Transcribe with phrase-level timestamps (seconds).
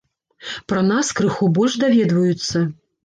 [0.71, 2.57] Пра нас крыху больш даведваюцца.